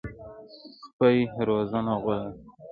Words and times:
سپي 0.83 1.13
روزنه 1.47 1.93
غواړي. 2.03 2.33